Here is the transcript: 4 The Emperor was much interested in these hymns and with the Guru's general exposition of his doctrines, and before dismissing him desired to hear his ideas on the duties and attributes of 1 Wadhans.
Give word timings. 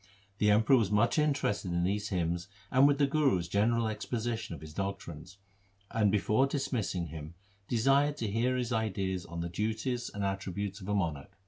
4 0.00 0.08
The 0.38 0.50
Emperor 0.50 0.76
was 0.76 0.90
much 0.90 1.16
interested 1.16 1.70
in 1.72 1.84
these 1.84 2.08
hymns 2.08 2.48
and 2.72 2.88
with 2.88 2.98
the 2.98 3.06
Guru's 3.06 3.46
general 3.46 3.86
exposition 3.86 4.52
of 4.52 4.62
his 4.62 4.74
doctrines, 4.74 5.38
and 5.92 6.10
before 6.10 6.48
dismissing 6.48 7.06
him 7.06 7.34
desired 7.68 8.16
to 8.16 8.28
hear 8.28 8.56
his 8.56 8.72
ideas 8.72 9.24
on 9.24 9.42
the 9.42 9.48
duties 9.48 10.10
and 10.12 10.24
attributes 10.24 10.80
of 10.80 10.88
1 10.88 10.96
Wadhans. 10.98 11.38